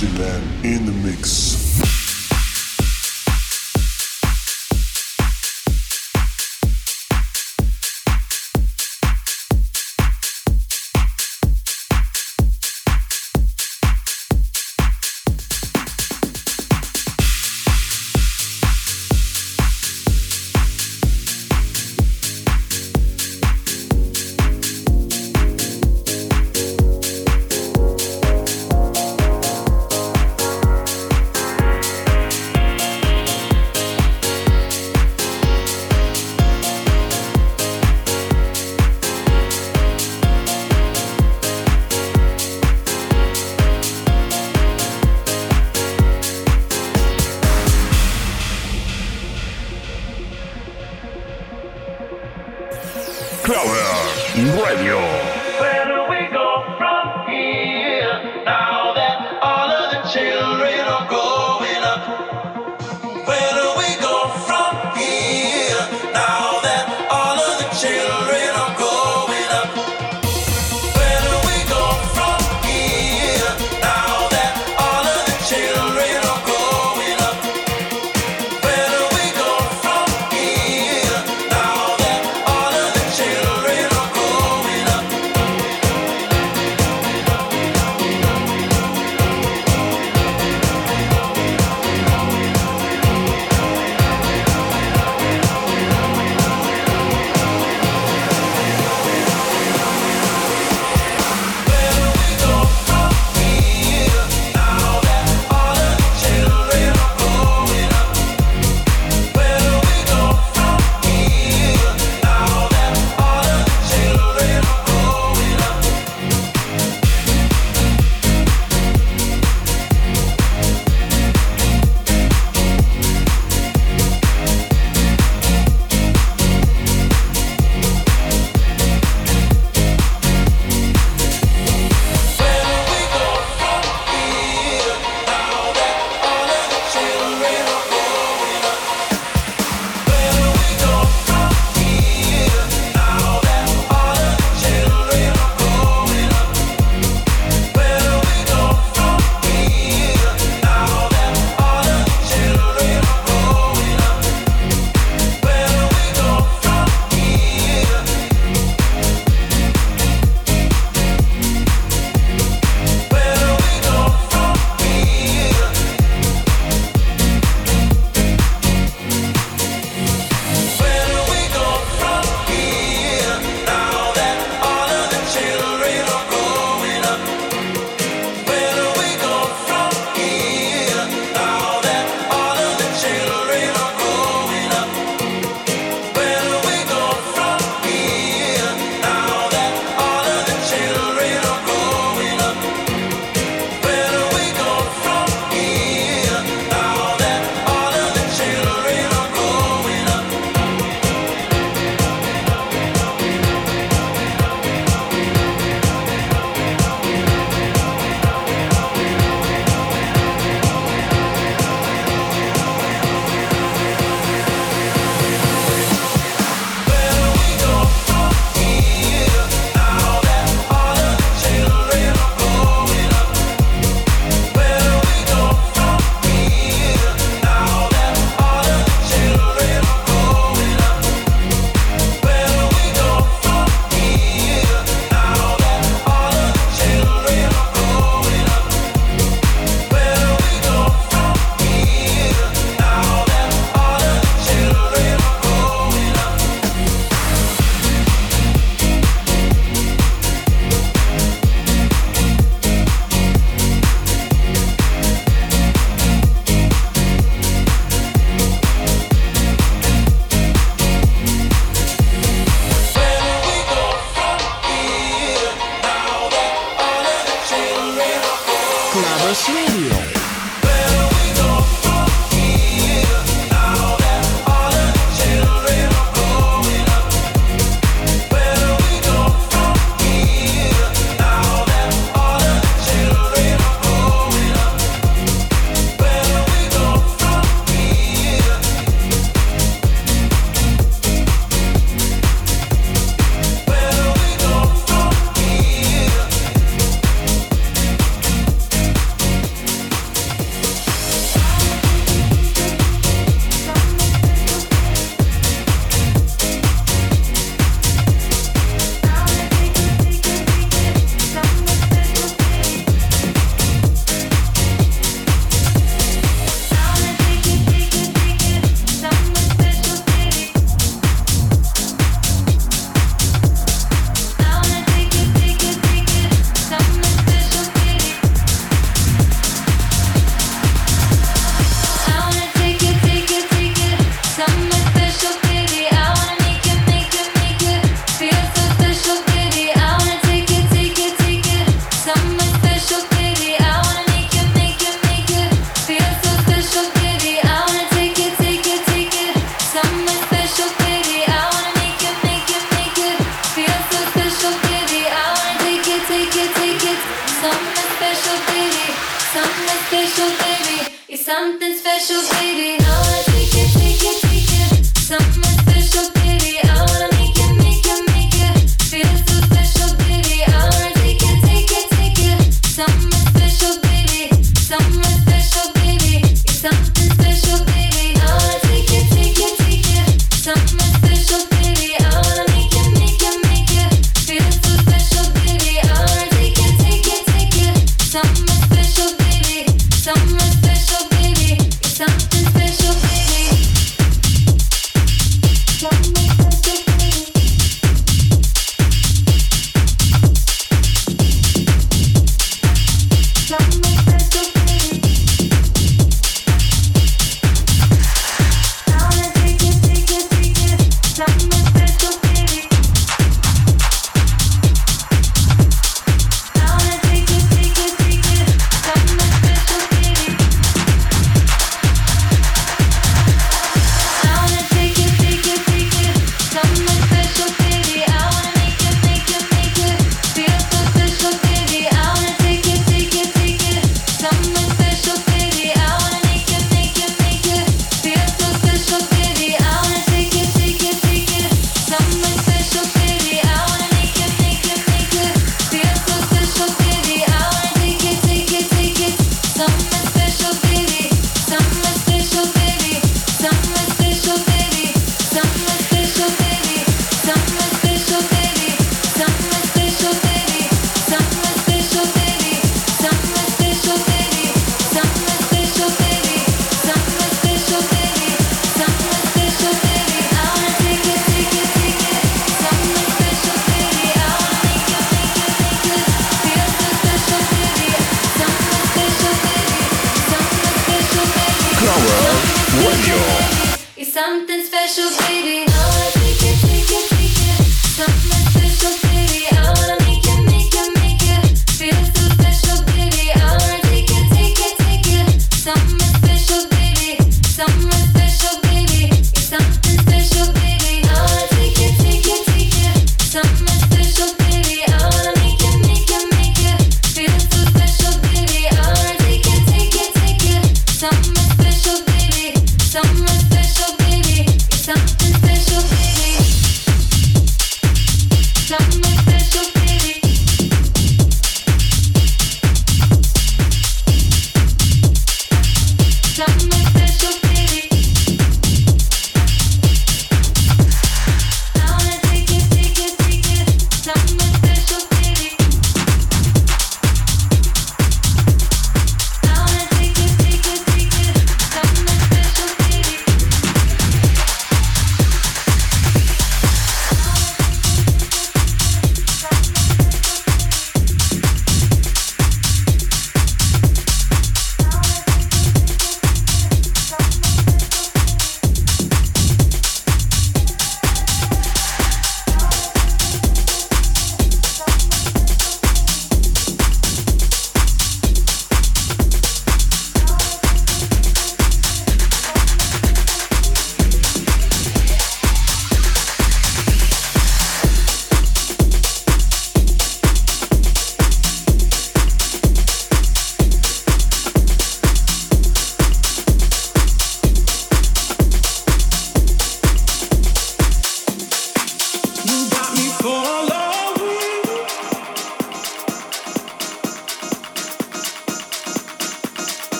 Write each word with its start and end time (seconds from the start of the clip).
In 0.00 0.86
the 0.86 0.92
mix. 1.02 1.47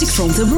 Music 0.00 0.14
from 0.14 0.28
the 0.28 0.57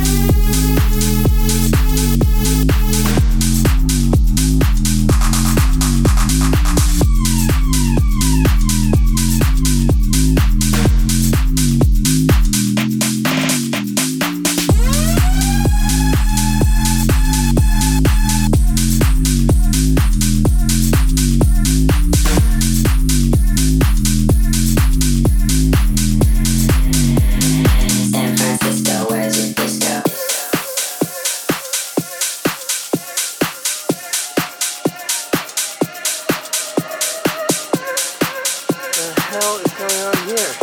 Hell 39.41 39.57
is 39.57 39.73
going 39.73 40.01
on 40.05 40.17
here? 40.27 40.53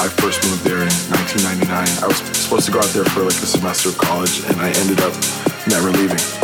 I 0.00 0.08
first 0.18 0.42
moved 0.44 0.64
there 0.64 0.82
in 0.82 0.90
1999. 1.14 2.02
I 2.02 2.06
was 2.08 2.16
supposed 2.16 2.66
to 2.66 2.72
go 2.72 2.80
out 2.80 2.86
there 2.86 3.04
for 3.04 3.22
like 3.22 3.34
a 3.34 3.46
semester 3.46 3.90
of 3.90 3.98
college, 3.98 4.42
and 4.48 4.60
I 4.60 4.70
ended 4.80 5.00
up 5.02 5.14
never 5.68 5.92
leaving. 5.92 6.43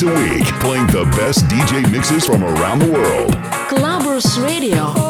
Days 0.00 0.08
a 0.08 0.14
week, 0.14 0.46
playing 0.60 0.86
the 0.88 1.04
best 1.16 1.46
DJ 1.46 1.90
mixes 1.90 2.26
from 2.26 2.42
around 2.42 2.80
the 2.80 2.90
world. 2.90 3.32
Clubbers 3.68 4.42
Radio. 4.42 5.09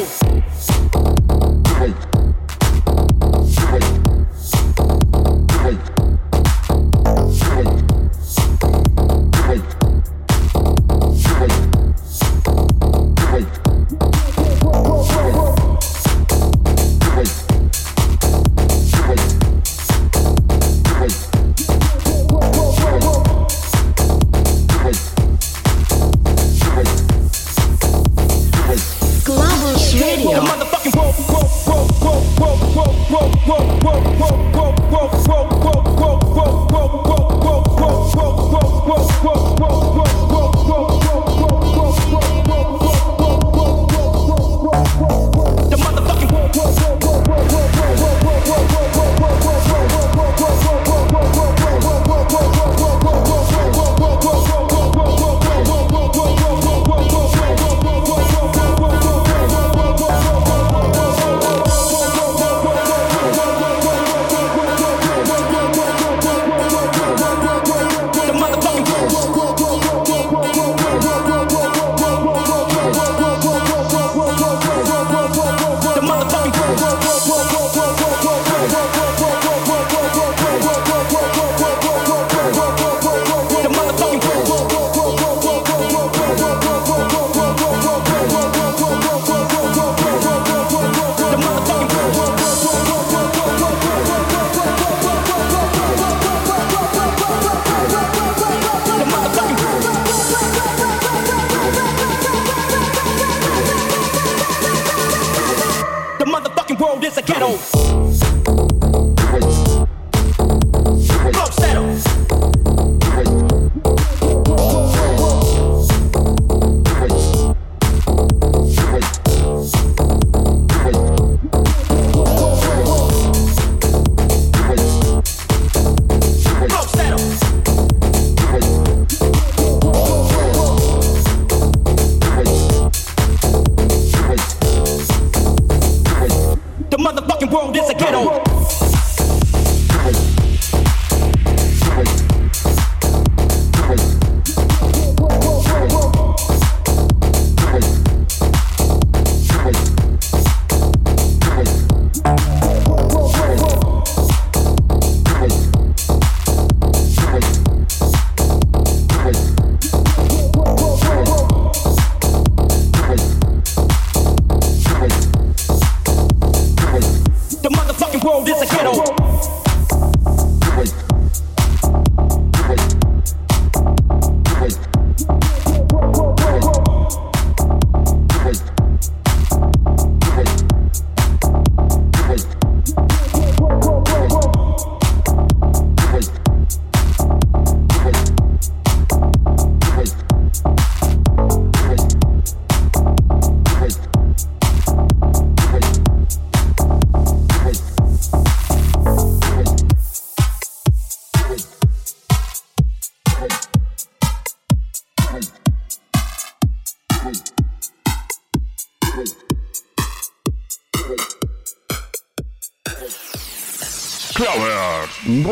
Flow 0.00 0.29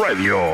Radio. 0.08 0.47